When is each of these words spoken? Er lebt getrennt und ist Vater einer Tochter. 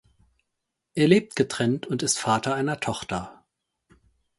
Er 0.95 1.07
lebt 1.07 1.35
getrennt 1.35 1.85
und 1.85 2.01
ist 2.01 2.17
Vater 2.17 2.55
einer 2.55 2.79
Tochter. 2.79 3.45